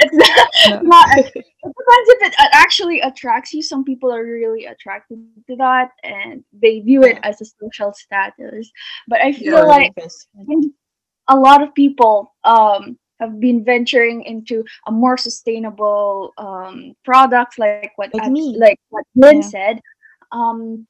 It's 0.00 0.68
No. 0.68 0.80
not. 0.82 1.08
It 1.18 1.32
depends 1.34 2.08
if 2.08 2.28
it 2.28 2.34
actually 2.52 3.00
attracts 3.00 3.52
you. 3.52 3.62
Some 3.62 3.84
people 3.84 4.12
are 4.12 4.24
really 4.24 4.66
attracted 4.66 5.18
to 5.46 5.56
that, 5.56 5.90
and 6.02 6.44
they 6.52 6.80
view 6.80 7.02
it 7.04 7.18
as 7.22 7.40
a 7.40 7.44
social 7.44 7.92
status. 7.92 8.70
But 9.08 9.20
I 9.20 9.32
feel 9.32 9.58
Or 9.58 9.66
like 9.66 9.92
a 11.28 11.36
lot 11.36 11.62
of 11.62 11.74
people 11.74 12.34
um 12.44 12.98
have 13.20 13.38
been 13.38 13.64
venturing 13.64 14.22
into 14.24 14.64
a 14.88 14.92
more 14.92 15.16
sustainable 15.16 16.32
um 16.38 16.94
products 17.04 17.58
like 17.58 17.92
what 17.96 18.12
Like 18.12 18.24
Ad- 18.24 18.32
like 18.58 18.78
what 18.90 19.04
Lynn 19.14 19.36
Yeah. 19.36 19.48
said 19.48 19.80
um 20.32 20.86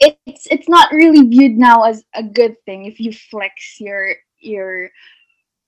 it's 0.00 0.46
it's 0.50 0.68
not 0.68 0.92
really 0.92 1.26
viewed 1.28 1.56
now 1.56 1.84
as 1.84 2.04
a 2.14 2.22
good 2.22 2.56
thing 2.66 2.84
if 2.84 2.98
you 3.00 3.12
flex 3.12 3.80
your 3.80 4.14
your 4.40 4.90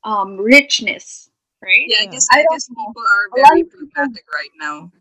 um 0.05 0.37
richness 0.37 1.28
right? 1.63 1.85
Yeah, 1.87 2.03
I 2.03 2.07
guess 2.07 2.27
i 2.31 2.39
I 2.39 2.43
don't 2.43 2.53
guess 2.53 2.69
know. 2.71 2.87
people 2.87 3.03
are 3.03 3.25
very 3.37 3.61
of 3.63 3.71
people 3.71 3.89
pragmatic 3.95 4.25
right 4.33 4.55
now 4.61 4.93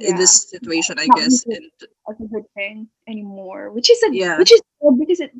in 0.00 0.16
this 0.16 0.48
situation, 0.50 0.98
I 0.98 1.06
guess. 1.16 1.44
viewed 1.44 1.58
And 1.58 1.88
as 2.10 2.20
a 2.20 2.28
good 2.28 2.46
thing 2.54 2.88
anymore 3.08 3.70
which 3.70 3.90
is 3.90 4.02
a 4.02 4.14
yeah, 4.14 4.38
which 4.38 4.52
is 4.52 4.60
good 4.80 4.98
because 4.98 5.20
it 5.20 5.32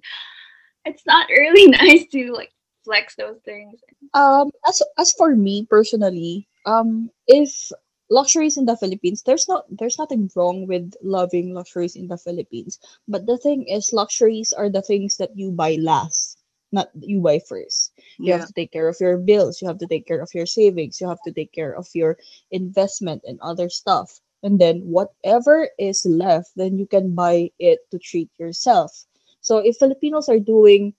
it's 0.85 1.07
not 1.07 1.29
really 1.29 1.71
nice 1.79 2.07
to 2.13 2.33
like 2.33 2.53
flex 2.85 3.15
those 3.15 3.39
things. 3.45 3.81
Um, 4.15 4.51
as 4.67 4.83
as 4.99 5.13
for 5.13 5.35
me 5.35 5.67
personally, 5.69 6.49
um, 6.67 7.11
if 7.27 7.71
luxuries 8.11 8.57
in 8.57 8.67
the 8.67 8.77
Philippines, 8.77 9.23
there's 9.25 9.49
not 9.49 9.65
there's 9.71 9.99
nothing 9.99 10.31
wrong 10.37 10.67
with 10.67 10.95
loving 11.03 11.55
luxuries 11.55 11.97
in 11.97 12.09
the 12.09 12.19
Philippines. 12.19 12.79
But 13.09 13.27
the 13.27 13.39
thing 13.39 13.65
is, 13.69 13.93
luxuries 13.93 14.53
are 14.53 14.69
the 14.69 14.83
things 14.83 15.17
that 15.19 15.37
you 15.37 15.51
buy 15.53 15.77
last, 15.81 16.32
not 16.73 16.91
you 16.99 17.21
buy 17.21 17.39
first. 17.39 17.93
You 18.19 18.33
have 18.33 18.47
to 18.47 18.53
take 18.53 18.73
care 18.73 18.89
of 18.89 18.97
your 19.01 19.19
bills. 19.19 19.61
You 19.61 19.69
have 19.69 19.79
to 19.79 19.87
take 19.87 20.07
care 20.07 20.21
of 20.21 20.31
your 20.35 20.47
savings. 20.47 21.01
You 21.01 21.09
have 21.09 21.23
to 21.25 21.33
take 21.33 21.53
care 21.53 21.77
of 21.77 21.89
your 21.95 22.19
investment 22.51 23.23
and 23.27 23.39
other 23.41 23.69
stuff. 23.69 24.21
And 24.43 24.59
then 24.59 24.81
whatever 24.81 25.69
is 25.79 26.05
left, 26.05 26.51
then 26.57 26.79
you 26.79 26.87
can 26.87 27.15
buy 27.15 27.51
it 27.59 27.79
to 27.91 27.99
treat 27.99 28.31
yourself. 28.39 29.07
So 29.41 29.59
if 29.59 29.77
Filipinos 29.77 30.29
are 30.29 30.41
doing 30.41 30.95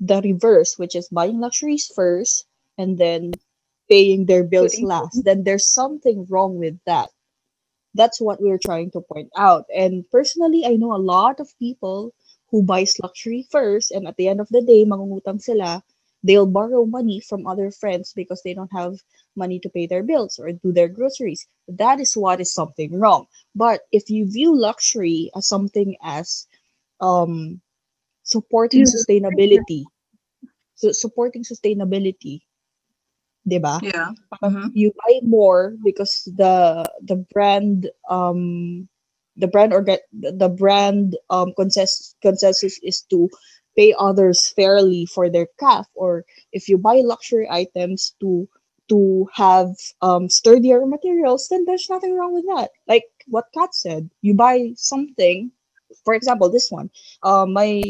the 0.00 0.20
reverse, 0.20 0.78
which 0.78 0.94
is 0.94 1.08
buying 1.08 1.40
luxuries 1.40 1.90
first 1.94 2.46
and 2.78 2.98
then 2.98 3.32
paying 3.88 4.26
their 4.26 4.44
bills 4.44 4.80
last, 4.80 5.24
then 5.24 5.44
there's 5.44 5.66
something 5.66 6.26
wrong 6.28 6.58
with 6.58 6.78
that. 6.86 7.10
That's 7.94 8.20
what 8.20 8.40
we're 8.42 8.58
trying 8.58 8.90
to 8.92 9.00
point 9.00 9.30
out. 9.36 9.66
And 9.74 10.04
personally, 10.10 10.66
I 10.66 10.74
know 10.74 10.94
a 10.94 10.98
lot 10.98 11.38
of 11.40 11.56
people 11.58 12.12
who 12.54 12.62
buys 12.62 12.94
luxury 13.02 13.42
first 13.50 13.90
and 13.90 14.06
at 14.06 14.14
the 14.14 14.30
end 14.30 14.38
of 14.38 14.46
the 14.54 14.62
day, 14.62 14.86
mangungutang 14.86 15.42
sila. 15.42 15.82
They'll 16.22 16.46
borrow 16.46 16.86
money 16.86 17.18
from 17.18 17.50
other 17.50 17.72
friends 17.74 18.14
because 18.14 18.42
they 18.46 18.54
don't 18.54 18.70
have 18.70 19.02
money 19.34 19.58
to 19.58 19.68
pay 19.68 19.90
their 19.90 20.06
bills 20.06 20.38
or 20.38 20.52
do 20.54 20.70
their 20.70 20.88
groceries. 20.88 21.46
That 21.66 21.98
is 21.98 22.16
what 22.16 22.40
is 22.40 22.54
something 22.54 22.94
wrong. 22.94 23.26
But 23.58 23.82
if 23.90 24.08
you 24.08 24.30
view 24.30 24.54
luxury 24.54 25.30
as 25.34 25.48
something 25.50 25.98
as 26.00 26.46
um 27.00 27.60
supporting 28.22 28.86
you 28.86 28.86
sustainability, 28.86 29.84
so 30.76 30.92
supporting 30.92 31.42
sustainability 31.42 32.46
ba? 33.46 33.80
yeah. 33.82 34.10
Parang 34.30 34.54
hmm 34.54 34.68
you 34.74 34.92
buy 34.96 35.20
more 35.22 35.76
because 35.84 36.26
the 36.36 36.84
the 37.04 37.16
brand 37.32 37.90
um 38.08 38.88
the 39.36 39.48
brand 39.48 39.72
or 39.72 39.82
get 39.82 40.02
the 40.12 40.48
brand 40.48 41.16
um 41.30 41.52
consensus 41.56 42.14
consensus 42.22 42.78
is 42.82 43.02
to 43.02 43.28
pay 43.76 43.94
others 43.98 44.52
fairly 44.54 45.06
for 45.06 45.28
their 45.28 45.46
craft 45.58 45.90
or 45.94 46.24
if 46.52 46.68
you 46.68 46.78
buy 46.78 47.00
luxury 47.02 47.48
items 47.50 48.14
to 48.20 48.48
to 48.88 49.28
have 49.32 49.74
um 50.02 50.28
sturdier 50.28 50.86
materials 50.86 51.48
then 51.48 51.64
there's 51.64 51.88
nothing 51.90 52.14
wrong 52.16 52.34
with 52.34 52.44
that. 52.46 52.70
Like 52.86 53.04
what 53.26 53.46
kat 53.54 53.74
said 53.74 54.10
you 54.22 54.34
buy 54.34 54.72
something 54.76 55.50
for 56.04 56.14
example 56.14 56.50
this 56.50 56.70
one. 56.70 56.90
Uh, 57.22 57.46
my 57.46 57.82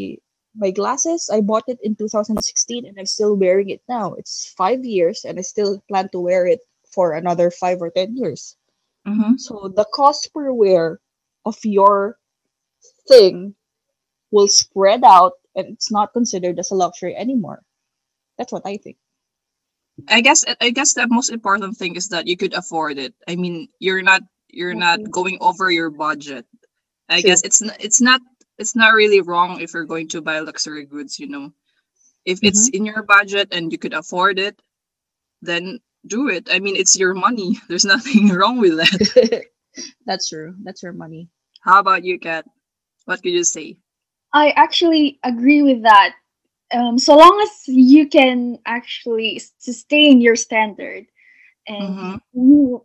my 0.57 0.71
glasses 0.71 1.29
i 1.33 1.41
bought 1.41 1.65
it 1.67 1.79
in 1.83 1.97
2016 1.97 2.87
and 2.87 2.97
i'm 2.99 3.07
still 3.07 3.37
wearing 3.37 3.71
it 3.71 3.83
now. 3.89 4.15
It's 4.15 4.55
five 4.57 4.85
years 4.85 5.25
and 5.25 5.39
i 5.39 5.43
still 5.43 5.83
plan 5.89 6.09
to 6.13 6.21
wear 6.21 6.47
it 6.47 6.61
for 6.91 7.13
another 7.13 7.51
five 7.51 7.83
or 7.83 7.91
ten 7.91 8.17
years. 8.17 8.57
Hmm 9.05 9.37
so 9.37 9.69
the 9.75 9.85
cost 9.93 10.33
per 10.33 10.53
wear 10.53 11.01
of 11.45 11.57
your 11.65 12.19
thing 13.09 13.55
will 14.33 14.49
spread 14.49 15.05
out 15.05 15.35
and 15.57 15.69
it's 15.75 15.91
not 15.93 16.13
considered 16.13 16.59
as 16.59 16.71
a 16.71 16.75
luxury 16.75 17.17
anymore 17.17 17.63
that's 18.39 18.53
what 18.53 18.67
i 18.67 18.77
think 18.77 18.97
I 20.09 20.21
guess 20.21 20.45
I 20.61 20.71
guess 20.71 20.95
the 20.95 21.07
most 21.09 21.31
important 21.31 21.77
thing 21.77 21.97
is 21.97 22.09
that 22.09 22.27
you 22.27 22.37
could 22.37 22.55
afford 22.55 22.99
it. 22.99 23.15
I 23.29 23.37
mean, 23.37 23.69
you're 23.81 24.03
not 24.03 24.23
you're 24.49 24.75
not 24.75 25.01
Mhm. 25.01 25.11
going 25.11 25.39
over 25.41 25.71
your 25.71 25.91
budget. 25.91 26.47
I 27.09 27.21
true 27.21 27.29
guess 27.29 27.43
it's 27.45 27.63
it's 27.81 28.01
not 28.01 28.21
it's 28.59 28.77
not 28.77 28.95
really 28.95 29.21
wrong 29.23 29.61
if 29.61 29.75
you're 29.75 29.87
going 29.87 30.09
to 30.11 30.23
buy 30.23 30.41
luxury 30.41 30.87
goods, 30.87 31.19
you 31.21 31.29
know. 31.29 31.53
If 32.25 32.41
it's 32.43 32.71
mm-hmm. 32.71 32.77
in 32.77 32.87
your 32.87 33.03
budget 33.05 33.49
and 33.53 33.73
you 33.73 33.79
could 33.79 33.95
afford 33.95 34.39
it, 34.39 34.61
then 35.43 35.81
do 36.07 36.29
it. 36.29 36.49
I 36.53 36.61
mean, 36.61 36.77
it's 36.77 36.99
your 36.99 37.15
money. 37.15 37.59
There's 37.69 37.85
nothing 37.87 38.29
wrong 38.39 38.59
with 38.59 38.77
that. 38.79 39.45
that's 40.07 40.29
true 40.29 40.55
that's 40.65 40.83
your 40.83 40.93
money 40.93 41.29
How 41.64 41.80
about 41.80 42.04
you, 42.04 42.18
Kat? 42.21 42.47
What 43.06 43.23
could 43.23 43.33
you 43.33 43.44
say? 43.44 43.78
I 44.33 44.50
actually 44.50 45.18
agree 45.25 45.62
with 45.62 45.83
that. 45.83 46.14
Um, 46.73 46.99
so 46.99 47.16
long 47.16 47.40
as 47.42 47.68
you 47.68 48.09
can 48.09 48.59
actually 48.66 49.40
sustain 49.59 50.21
your 50.21 50.37
standard 50.37 51.04
and 51.66 51.99
Mm-hmm. 51.99 52.16
you 52.33 52.85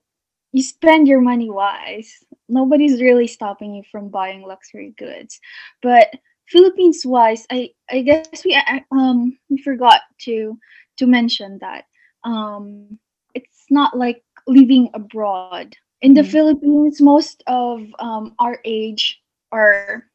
you 0.52 0.64
spend 0.64 1.08
your 1.08 1.22
money 1.22 1.50
wise, 1.50 2.12
nobody's 2.50 3.02
really 3.02 3.28
stopping 3.28 3.74
you 3.76 3.84
from 3.92 4.10
buying 4.10 4.42
luxury 4.42 4.94
goods. 4.98 5.40
But 5.82 6.14
Philippines 6.48 7.04
wise, 7.06 7.46
I 7.52 7.72
I 7.90 8.02
guess 8.02 8.30
we 8.46 8.58
um 8.92 9.38
we 9.50 9.58
forgot 9.62 10.02
to 10.26 10.58
to 10.98 11.06
mention 11.08 11.60
that 11.62 11.86
um 12.24 13.00
it's 13.34 13.66
not 13.70 13.98
like 13.98 14.24
living 14.48 14.90
abroad. 14.94 15.76
In 16.02 16.14
the 16.14 16.22
mm-hmm. 16.22 16.32
Philippines, 16.32 17.02
most 17.02 17.44
of 17.48 17.82
um 18.00 18.36
our 18.40 18.60
age 18.64 19.22
are 19.52 20.06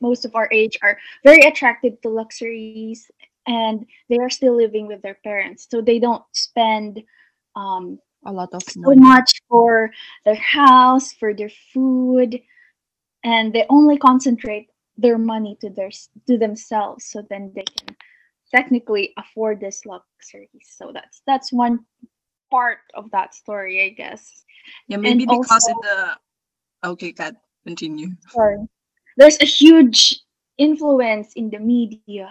most 0.00 0.24
of 0.24 0.34
our 0.34 0.48
age 0.52 0.76
are 0.82 0.98
very 1.24 1.42
attracted 1.46 2.02
to 2.02 2.08
luxuries 2.08 3.10
and 3.46 3.86
they 4.08 4.18
are 4.18 4.30
still 4.30 4.56
living 4.56 4.86
with 4.86 5.00
their 5.02 5.18
parents. 5.24 5.66
So 5.70 5.80
they 5.80 5.98
don't 5.98 6.24
spend 6.32 7.02
um, 7.56 7.98
a 8.24 8.32
lot 8.32 8.50
of 8.52 8.62
so 8.62 8.94
much 8.94 9.32
for 9.48 9.90
their 10.24 10.34
house 10.34 11.12
for 11.12 11.34
their 11.34 11.50
food 11.72 12.40
and 13.24 13.52
they 13.52 13.64
only 13.68 13.96
concentrate 13.96 14.68
their 14.96 15.18
money 15.18 15.56
to 15.60 15.70
their 15.70 15.90
to 16.26 16.36
themselves. 16.38 17.06
So 17.06 17.24
then 17.30 17.52
they 17.54 17.64
can 17.64 17.96
technically 18.54 19.12
afford 19.16 19.60
this 19.60 19.86
luxury. 19.86 20.50
So 20.62 20.90
that's 20.92 21.22
that's 21.26 21.52
one 21.52 21.80
part 22.52 22.84
of 22.92 23.08
that 23.10 23.34
story 23.34 23.80
i 23.80 23.88
guess. 23.96 24.44
Yeah, 24.86 24.96
and 24.96 25.02
maybe 25.02 25.24
also 25.26 25.42
because 25.42 25.66
in 25.66 25.80
the 25.82 25.98
okay, 26.92 27.10
Kat, 27.12 27.34
continue. 27.64 28.12
sorry, 28.30 28.60
there's 29.16 29.40
a 29.40 29.48
huge 29.48 30.20
influence 30.58 31.32
in 31.34 31.50
the 31.50 31.58
media 31.58 32.30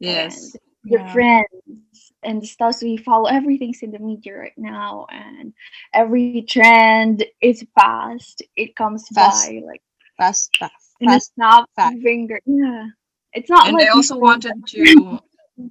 Yes. 0.00 0.52
the 0.84 0.98
yeah. 0.98 1.12
friends 1.12 2.12
and 2.22 2.42
the 2.42 2.46
stuff. 2.46 2.82
We 2.82 2.96
follow 2.96 3.28
everything's 3.28 3.82
in 3.82 3.92
the 3.92 3.98
media 3.98 4.36
right 4.36 4.56
now 4.56 5.06
and 5.12 5.52
every 5.92 6.42
trend 6.48 7.24
is 7.40 7.64
fast. 7.78 8.42
It 8.56 8.74
comes 8.76 9.06
fast. 9.08 9.48
by 9.48 9.60
like 9.64 9.82
fast 10.16 10.56
fast, 10.58 10.96
in 11.00 11.08
a 11.08 11.12
fast 11.12 11.34
snap 11.34 11.64
fact 11.76 12.02
finger 12.02 12.40
yeah. 12.46 12.86
It's 13.32 13.48
not 13.48 13.68
And 13.68 13.76
I 13.76 13.88
also 13.88 14.18
wanted 14.18 14.54
to 14.68 15.20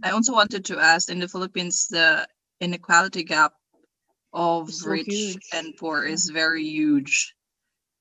I 0.03 0.11
also 0.11 0.33
wanted 0.33 0.63
to 0.65 0.77
ask 0.77 1.09
in 1.09 1.19
the 1.19 1.27
Philippines 1.27 1.87
the 1.89 2.27
inequality 2.61 3.23
gap 3.23 3.53
of 4.33 4.71
so 4.73 4.89
rich 4.89 5.07
huge 5.07 5.47
and 5.53 5.75
poor 5.77 6.03
is 6.03 6.29
very 6.29 6.63
huge. 6.65 7.35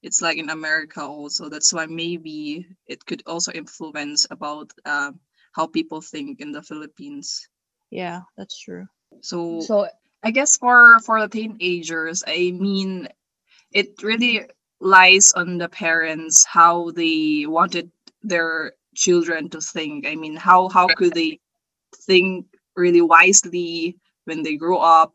it's 0.02 0.22
like 0.22 0.38
in 0.38 0.50
America 0.50 1.02
also. 1.02 1.48
That's 1.48 1.72
why 1.72 1.86
maybe 1.86 2.66
it 2.86 3.04
could 3.06 3.22
also 3.26 3.52
influence 3.52 4.26
about 4.30 4.72
uh, 4.84 5.12
how 5.52 5.66
people 5.66 6.00
think 6.00 6.40
in 6.40 6.52
the 6.52 6.62
Philippines. 6.62 7.48
Yeah, 7.90 8.22
that's 8.36 8.58
true. 8.58 8.86
So, 9.20 9.60
So 9.60 9.88
I 10.22 10.30
guess 10.30 10.56
for 10.56 11.00
for 11.00 11.20
the 11.20 11.28
teenagers, 11.28 12.22
I 12.26 12.52
mean, 12.52 13.08
it 13.72 14.02
really 14.02 14.46
lies 14.80 15.32
on 15.34 15.58
the 15.58 15.68
parents 15.68 16.44
how 16.46 16.90
they 16.92 17.46
wanted 17.46 17.90
their 18.22 18.74
children 18.94 19.48
to 19.50 19.60
think. 19.60 20.06
I 20.06 20.14
mean, 20.16 20.36
how 20.36 20.68
how 20.68 20.86
could 20.88 21.14
they 21.14 21.40
think 22.06 22.46
really 22.76 23.02
wisely 23.02 23.98
when 24.24 24.42
they 24.42 24.56
grow 24.56 24.78
up? 24.78 25.14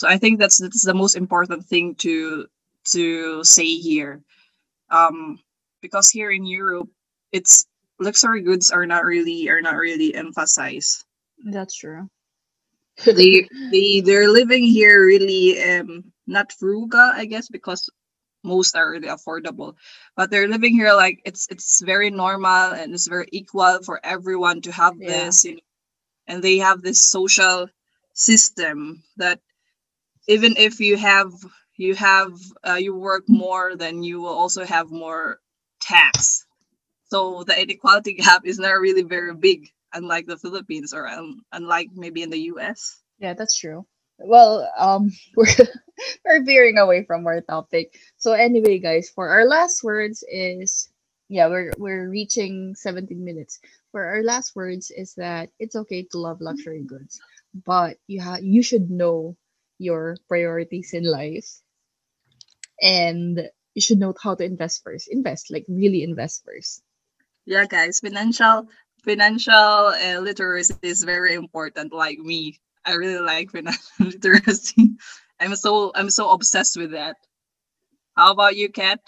So 0.00 0.08
I 0.08 0.16
think 0.16 0.38
that's 0.40 0.56
that's 0.58 0.82
the 0.82 0.94
most 0.94 1.14
important 1.14 1.66
thing 1.66 1.94
to 1.96 2.46
to 2.92 3.44
say 3.44 3.66
here. 3.76 4.22
Um, 4.90 5.38
because 5.82 6.08
here 6.10 6.30
in 6.30 6.46
Europe, 6.46 6.88
it's 7.32 7.66
luxury 7.98 8.42
goods 8.42 8.70
are 8.70 8.86
not 8.86 9.04
really 9.04 9.50
are 9.50 9.60
not 9.60 9.76
really 9.76 10.14
emphasized. 10.14 11.04
that's 11.44 11.74
true. 11.76 12.08
They 13.06 13.48
they 13.70 14.00
they're 14.00 14.30
living 14.30 14.64
here 14.64 15.04
really 15.04 15.60
um 15.62 16.12
not 16.26 16.52
frugal, 16.52 17.00
I 17.14 17.26
guess, 17.26 17.48
because 17.48 17.90
most 18.42 18.76
are 18.76 18.90
really 18.90 19.08
affordable. 19.08 19.76
But 20.16 20.30
they're 20.30 20.48
living 20.48 20.72
here 20.74 20.94
like 20.94 21.20
it's 21.24 21.46
it's 21.50 21.80
very 21.82 22.10
normal 22.10 22.72
and 22.72 22.94
it's 22.94 23.08
very 23.08 23.28
equal 23.32 23.82
for 23.84 24.00
everyone 24.04 24.62
to 24.62 24.72
have 24.72 24.96
Yeah. 24.98 25.06
this, 25.06 25.44
you 25.44 25.54
know, 25.56 25.60
and 26.28 26.42
they 26.42 26.58
have 26.58 26.82
this 26.82 27.00
social 27.02 27.68
system 28.14 29.02
that 29.16 29.40
even 30.30 30.54
if 30.58 30.80
you 30.80 30.98
have 30.98 31.32
you 31.78 31.96
have 31.96 32.32
uh, 32.68 32.74
you 32.76 32.96
work 32.96 33.24
more 33.28 33.76
then 33.76 34.04
you 34.04 34.20
will 34.22 34.34
also 34.44 34.64
have 34.66 34.90
more 34.92 35.40
tax 35.82 36.46
so 37.04 37.44
the 37.44 37.60
inequality 37.60 38.14
gap 38.14 38.42
is 38.46 38.58
not 38.60 38.80
really 38.80 39.04
very 39.04 39.34
big 39.34 39.68
unlike 39.94 40.26
the 40.26 40.38
philippines 40.38 40.94
or 40.94 41.08
um, 41.08 41.42
unlike 41.52 41.90
maybe 41.94 42.22
in 42.22 42.30
the 42.30 42.38
us 42.38 43.02
Yeah, 43.20 43.34
that's 43.34 43.58
true. 43.58 43.86
Well, 44.18 44.70
um, 44.78 45.12
we're 45.36 45.46
we're 46.24 46.44
veering 46.44 46.78
away 46.78 47.04
from 47.04 47.26
our 47.26 47.42
topic. 47.42 47.94
So 48.18 48.34
anyway, 48.34 48.80
guys, 48.80 49.10
for 49.10 49.30
our 49.30 49.46
last 49.46 49.84
words 49.84 50.24
is 50.30 50.90
yeah, 51.28 51.48
we're 51.48 51.72
we're 51.78 52.10
reaching 52.10 52.76
17 52.76 53.24
minutes. 53.24 53.60
For 53.92 54.04
our 54.06 54.22
last 54.24 54.56
words 54.56 54.92
is 54.92 55.14
that 55.16 55.50
it's 55.60 55.76
okay 55.76 56.04
to 56.12 56.18
love 56.18 56.42
luxury 56.42 56.84
goods, 56.84 57.20
but 57.66 57.98
you 58.08 58.22
ha 58.22 58.38
you 58.42 58.62
should 58.62 58.90
know 58.90 59.36
your 59.80 60.16
priorities 60.28 60.92
in 60.94 61.04
life 61.04 61.48
and 62.82 63.48
you 63.74 63.82
should 63.82 63.98
know 63.98 64.14
how 64.22 64.34
to 64.34 64.44
invest 64.44 64.82
first. 64.84 65.08
Invest, 65.10 65.50
like 65.50 65.64
really 65.68 66.02
invest 66.04 66.44
first. 66.44 66.82
yeah 67.46 67.66
guys 67.66 68.00
financial 68.00 68.68
financial 69.04 69.54
uh, 69.54 70.20
literacy 70.20 70.74
is 70.82 71.04
very 71.04 71.34
important 71.34 71.92
like 71.92 72.18
me 72.18 72.60
i 72.86 72.94
really 72.94 73.20
like 73.20 73.50
financial 73.56 73.82
literacy 74.00 74.90
i'm 75.40 75.56
so 75.56 75.92
i'm 75.94 76.10
so 76.10 76.30
obsessed 76.30 76.76
with 76.76 76.92
that 76.92 77.16
how 78.16 78.32
about 78.32 78.56
you 78.56 78.68
kat 78.70 79.00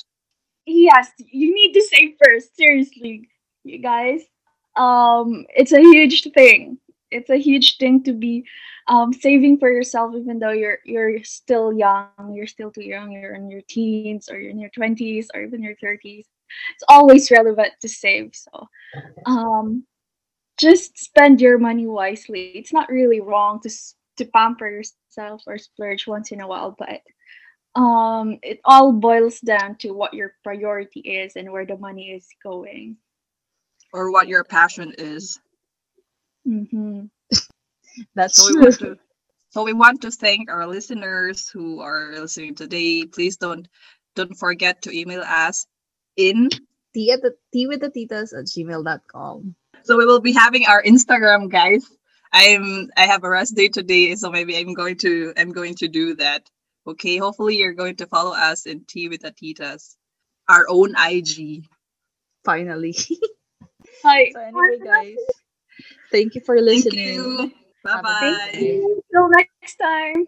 Yes, 0.66 1.10
you 1.18 1.54
need 1.54 1.72
to 1.74 1.82
save 1.82 2.16
first. 2.24 2.56
Seriously, 2.56 3.28
you 3.64 3.78
guys. 3.78 4.22
Um, 4.76 5.46
it's 5.54 5.72
a 5.72 5.80
huge 5.80 6.22
thing. 6.32 6.78
It's 7.12 7.30
a 7.30 7.36
huge 7.36 7.78
thing 7.78 8.02
to 8.04 8.12
be 8.12 8.44
um, 8.88 9.12
saving 9.12 9.58
for 9.58 9.70
yourself, 9.70 10.14
even 10.16 10.38
though 10.38 10.50
you're 10.52 10.78
you're 10.84 11.22
still 11.24 11.72
young. 11.72 12.32
You're 12.34 12.46
still 12.46 12.70
too 12.70 12.84
young. 12.84 13.12
You're 13.12 13.34
in 13.34 13.50
your 13.50 13.62
teens, 13.68 14.28
or 14.30 14.38
you're 14.38 14.50
in 14.50 14.58
your 14.58 14.70
twenties, 14.70 15.30
or 15.34 15.42
even 15.42 15.62
your 15.62 15.76
thirties. 15.76 16.26
It's 16.74 16.84
always 16.88 17.30
relevant 17.30 17.72
to 17.80 17.88
save. 17.88 18.34
So, 18.34 18.68
um, 19.26 19.84
just 20.58 20.98
spend 20.98 21.40
your 21.40 21.58
money 21.58 21.86
wisely. 21.86 22.52
It's 22.54 22.72
not 22.72 22.90
really 22.90 23.20
wrong 23.20 23.60
to 23.62 23.70
to 24.18 24.24
pamper 24.26 24.68
yourself 24.68 25.42
or 25.46 25.58
splurge 25.58 26.06
once 26.06 26.32
in 26.32 26.40
a 26.40 26.48
while, 26.48 26.76
but 26.78 27.00
um 27.74 28.38
it 28.42 28.60
all 28.66 28.92
boils 28.92 29.40
down 29.40 29.76
to 29.76 29.92
what 29.92 30.12
your 30.12 30.34
priority 30.44 31.00
is 31.00 31.36
and 31.36 31.50
where 31.50 31.64
the 31.64 31.78
money 31.78 32.10
is 32.10 32.28
going 32.42 32.96
or 33.94 34.12
what 34.12 34.28
your 34.28 34.44
passion 34.44 34.94
is 34.98 35.40
hmm 36.44 37.04
That's 38.14 38.36
so 38.36 38.46
we 38.46 38.52
true. 38.52 38.60
want 38.62 38.78
to 38.80 38.96
so 39.50 39.64
we 39.64 39.72
want 39.74 40.02
to 40.02 40.10
thank 40.10 40.50
our 40.50 40.66
listeners 40.66 41.48
who 41.48 41.80
are 41.80 42.12
listening 42.12 42.54
today. 42.54 43.04
Please 43.04 43.36
don't 43.36 43.68
don't 44.14 44.34
forget 44.34 44.82
to 44.82 44.98
email 44.98 45.20
us 45.20 45.66
in 46.16 46.48
Tea 46.94 47.12
at 47.12 47.22
the 47.22 47.34
tea 47.52 47.66
with 47.66 47.80
the 47.80 47.90
titas 47.90 48.32
at 48.32 48.46
gmail.com. 48.46 49.54
so 49.82 49.96
we 49.96 50.04
will 50.06 50.20
be 50.20 50.32
having 50.32 50.66
our 50.66 50.82
instagram 50.82 51.50
guys. 51.50 51.84
I'm 52.32 52.90
i 52.96 53.06
have 53.06 53.24
a 53.24 53.30
rest 53.30 53.54
day 53.56 53.68
today 53.68 54.14
so 54.14 54.30
maybe 54.30 54.56
i'm 54.56 54.72
going 54.74 54.96
to 54.98 55.32
i'm 55.36 55.52
going 55.52 55.74
to 55.76 55.88
do 55.88 56.14
that. 56.16 56.48
Okay 56.86 57.16
hopefully 57.18 57.56
you're 57.56 57.74
going 57.74 57.96
to 57.96 58.06
follow 58.06 58.34
us 58.34 58.66
in 58.66 58.84
tea 58.86 59.08
with 59.08 59.22
the 59.22 59.32
titas. 59.32 59.96
Our 60.48 60.66
own 60.68 60.94
ig 60.96 61.64
Finally. 62.44 62.96
hi. 64.02 64.30
So 64.32 64.40
anyway, 64.40 64.78
guys, 64.84 65.16
thank 66.12 66.34
you 66.34 66.40
for 66.40 66.56
thank 66.56 66.84
listening. 66.84 67.14
you 67.14 67.52
Bye-bye. 67.82 68.50
great 68.52 68.60
day. 68.60 68.86
till 69.12 69.28
next 69.30 69.76
time 69.76 70.26